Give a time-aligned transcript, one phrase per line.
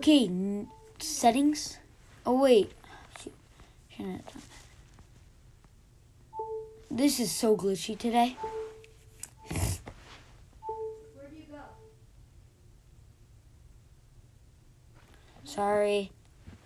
[0.00, 0.66] Okay, n-
[0.98, 1.76] settings.
[2.24, 2.72] Oh wait.
[3.22, 3.34] Shoot.
[3.90, 4.42] Shouldn't have done
[6.88, 6.96] that.
[6.96, 8.34] This is so glitchy today.
[9.50, 11.58] Where do you go?
[15.44, 16.10] Sorry.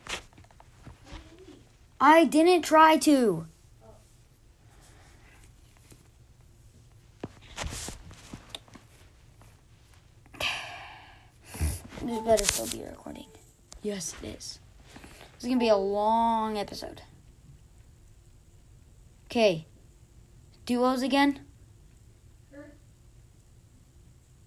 [0.06, 1.56] How do you leave?
[2.00, 3.48] I didn't try to.
[12.04, 13.26] This better still be recording.
[13.82, 14.58] Yes, it is.
[15.36, 17.02] This is gonna be a long episode.
[19.26, 19.66] Okay.
[20.66, 21.40] Duos again?
[22.52, 22.60] Okay.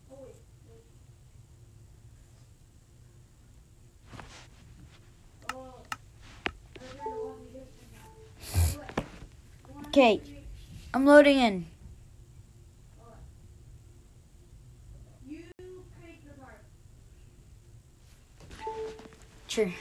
[0.10, 0.36] I'm loading
[0.70, 0.84] wait.
[5.54, 5.74] Oh,
[6.46, 8.80] I turned the one we just turned on.
[8.80, 9.06] What?
[9.68, 10.18] You wanna Okay.
[10.18, 10.48] make-
[10.94, 11.66] I'm loading in.
[15.28, 15.44] You
[16.00, 16.62] create the part.
[19.58, 19.74] Sure.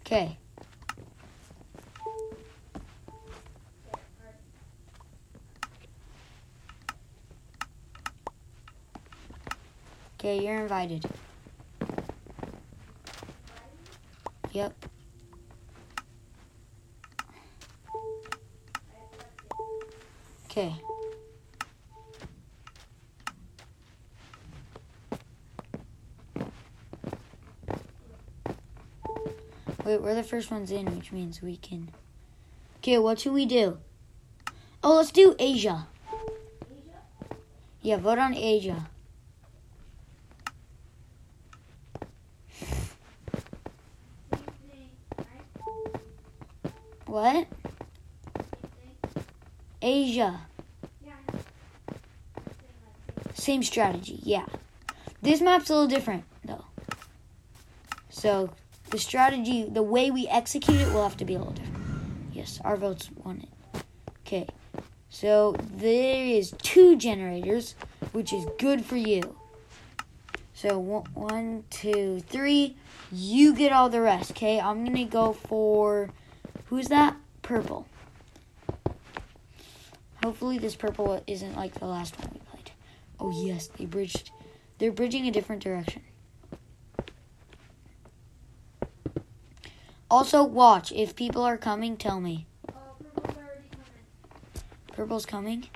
[0.00, 0.36] Okay.
[10.18, 11.04] Okay, you're invited.
[14.50, 14.91] Yep.
[20.52, 20.74] Okay.
[29.86, 31.88] Wait, we're the first ones in, which means we can.
[32.80, 33.78] Okay, what should we do?
[34.84, 35.86] Oh, let's do Asia.
[36.12, 37.00] Asia?
[37.80, 38.90] Yeah, vote on Asia.
[42.60, 42.68] Same
[44.68, 45.26] thing, right?
[47.06, 47.34] What?
[47.34, 47.46] Same
[49.14, 49.24] thing.
[49.82, 50.40] Asia.
[53.34, 54.46] Same strategy, yeah.
[55.20, 56.64] This map's a little different, though.
[58.08, 58.50] So,
[58.90, 61.84] the strategy, the way we execute it will have to be a little different.
[62.32, 63.82] Yes, our votes won it.
[64.20, 64.46] Okay,
[65.08, 67.74] so there is two generators,
[68.12, 69.36] which is good for you.
[70.54, 72.76] So, one, two, three.
[73.10, 74.60] You get all the rest, okay?
[74.60, 76.10] I'm gonna go for.
[76.66, 77.16] Who's that?
[77.42, 77.88] Purple.
[80.22, 82.70] Hopefully, this purple isn't like the last one we played.
[83.18, 84.30] Oh yes, they bridged.
[84.78, 86.02] They're bridging a different direction.
[90.10, 90.92] Also, watch.
[90.92, 92.46] If people are coming, tell me.
[92.70, 93.66] Oh, purple's coming.
[94.92, 95.68] Purple's coming.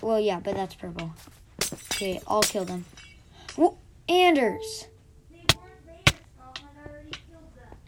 [0.00, 1.12] Well, yeah, but that's purple.
[1.92, 2.84] Okay, I'll kill them.
[3.56, 3.76] Whoa,
[4.08, 4.86] Anders!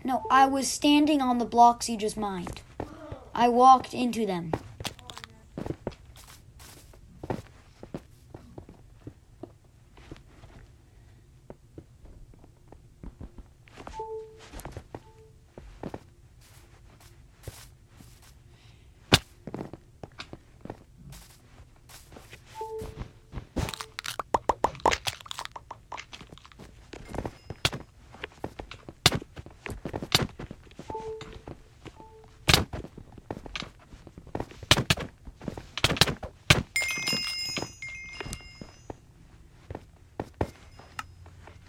[0.03, 2.63] No, I was standing on the blocks you just mined.
[3.35, 4.53] I walked into them.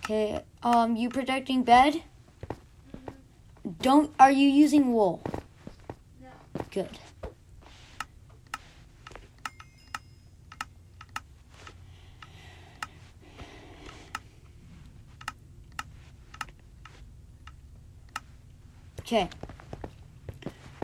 [0.04, 2.02] Okay, um, you protecting bed?
[3.82, 4.12] Don't.
[4.20, 5.22] Are you using wool?
[6.20, 6.30] No.
[6.72, 6.98] Good.
[19.02, 19.30] Okay.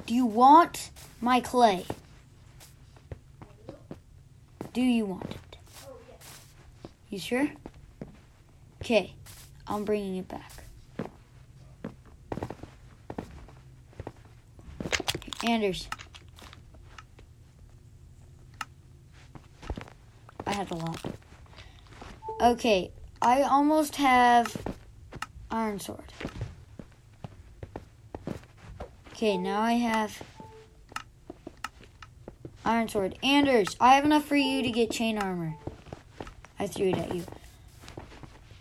[0.05, 0.91] Do you want
[1.21, 1.85] my clay?
[4.73, 5.57] Do you want it?
[5.87, 6.39] Oh, yes.
[7.09, 7.49] You sure?
[8.89, 9.15] Okay,
[9.67, 10.63] I'm bringing it back.
[15.45, 15.89] Anders.
[20.45, 21.01] I have a lot.
[22.39, 22.91] Okay,
[23.21, 24.55] I almost have
[25.51, 26.13] iron sword.
[29.11, 30.23] Okay, now I have
[32.63, 33.19] iron sword.
[33.21, 35.55] Anders, I have enough for you to get chain armor.
[36.57, 37.25] I threw it at you.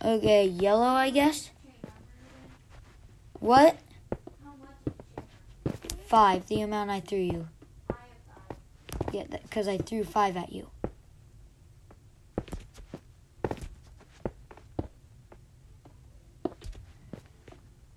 [0.06, 1.50] Okay, yellow, I guess.
[3.40, 3.76] What?
[6.06, 7.48] Five, the amount I threw you.
[9.12, 10.70] Yeah, because I threw five at you.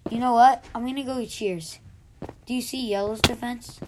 [0.10, 0.66] You know what?
[0.74, 1.78] I'm gonna go with cheers.
[2.48, 3.80] Do you see yellow's defense?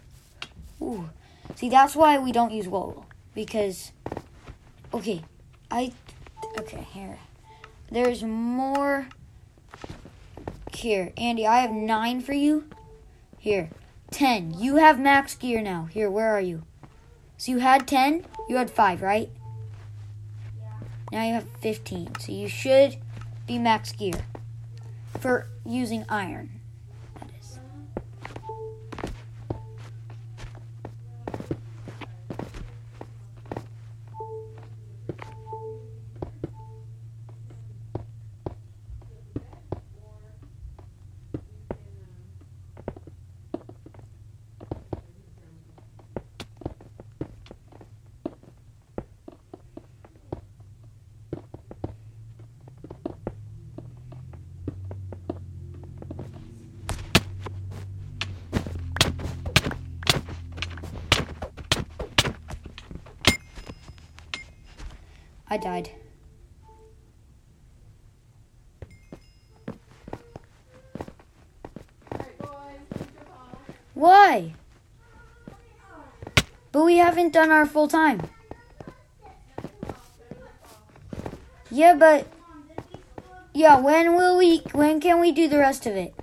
[0.79, 1.09] Ooh.
[1.55, 3.07] See, that's why we don't use wool.
[3.33, 3.91] Because,
[4.93, 5.23] okay,
[5.71, 5.91] I,
[6.59, 7.17] okay, here.
[7.91, 9.07] There's more.
[10.73, 12.69] Here, Andy, I have nine for you.
[13.37, 13.69] Here,
[14.09, 14.57] ten.
[14.57, 15.89] You have max gear now.
[15.91, 16.63] Here, where are you?
[17.37, 19.29] So you had ten, you had five, right?
[20.57, 20.87] Yeah.
[21.11, 22.19] Now you have 15.
[22.19, 22.97] So you should
[23.45, 24.25] be max gear
[25.19, 26.60] for using iron.
[65.51, 65.89] I died.
[73.93, 74.53] Why?
[76.71, 78.21] But we haven't done our full time.
[81.69, 82.27] Yeah, but
[83.53, 86.13] yeah, when will we when can we do the rest of it?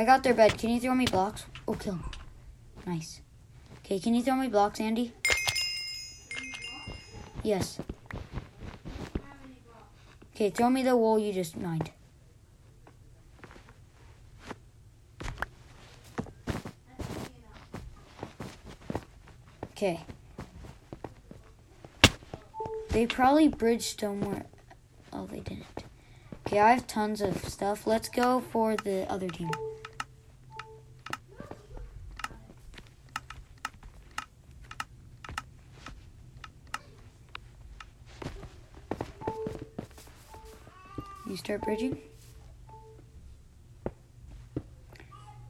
[0.00, 0.56] I got their bed.
[0.56, 1.44] Can you throw me blocks?
[1.68, 2.04] Oh, kill him.
[2.86, 3.20] Nice.
[3.84, 5.12] Okay, can you throw me blocks, Andy?
[7.42, 7.78] Yes.
[10.34, 11.90] Okay, throw me the wool you just mined.
[19.72, 20.00] Okay.
[22.88, 24.46] They probably bridged somewhere.
[25.12, 25.84] Oh, they didn't.
[26.46, 27.86] Okay, I have tons of stuff.
[27.86, 29.50] Let's go for the other team.
[41.30, 41.98] You start bridging?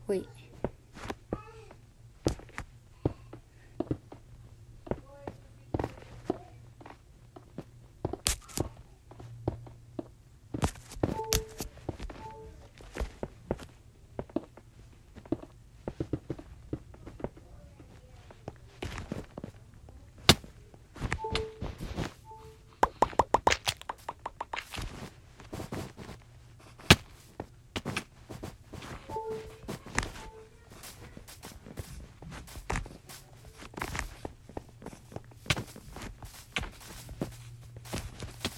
[0.06, 0.39] Wait.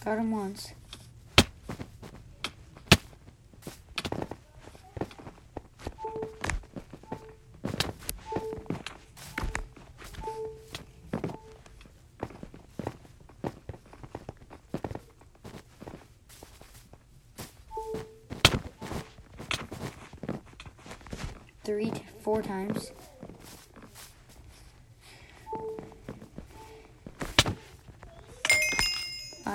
[0.05, 0.73] Got him once.
[21.63, 21.93] Three,
[22.23, 22.91] four times.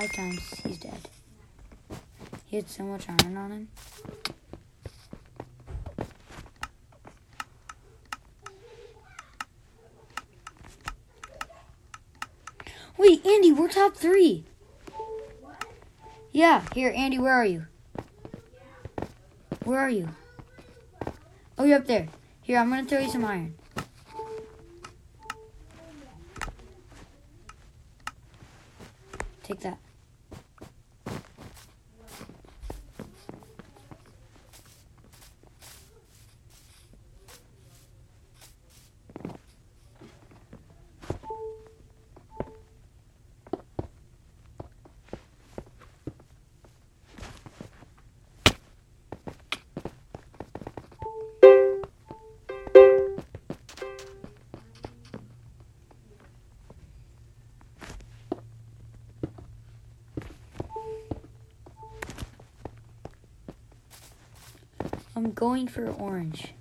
[0.08, 1.10] Five times, he's dead.
[2.46, 3.68] He had so much iron on him.
[12.98, 14.46] Wait, Andy, we're top three.
[16.32, 17.66] Yeah, here, Andy, where are you?
[19.66, 20.08] Where are you?
[21.58, 22.08] Oh, you're up there.
[22.44, 23.56] Here, I'm gonna throw you some iron.
[29.44, 29.80] Take that.
[65.18, 66.54] I'm going for orange.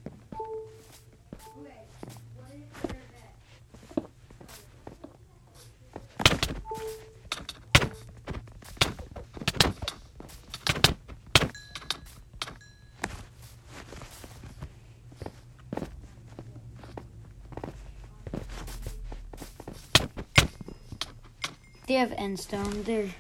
[21.87, 22.87] They have endstone.
[22.87, 23.11] They're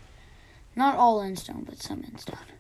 [0.74, 2.55] not all endstone, but some endstone.